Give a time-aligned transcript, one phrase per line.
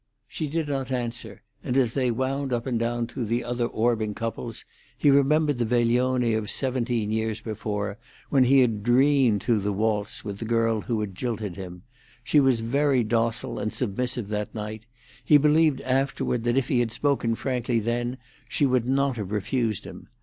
[0.27, 4.15] She did not answer, and as they wound up and down through the other orbing
[4.15, 4.65] couples,
[4.97, 7.99] he remembered the veglione of seventeen years before,
[8.31, 11.83] when he had dreamed through the waltz with the girl who jilted him;
[12.23, 14.87] she was very docile and submissive that night;
[15.23, 18.17] he believed afterward that if he had spoken frankly then,
[18.49, 20.07] she would not have refused him.